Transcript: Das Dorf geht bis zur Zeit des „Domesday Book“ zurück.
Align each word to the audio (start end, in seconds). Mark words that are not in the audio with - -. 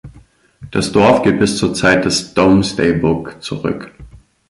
Das 0.71 0.91
Dorf 0.91 1.21
geht 1.21 1.37
bis 1.37 1.57
zur 1.59 1.75
Zeit 1.75 2.05
des 2.05 2.33
„Domesday 2.33 2.91
Book“ 2.93 3.37
zurück. 3.39 3.91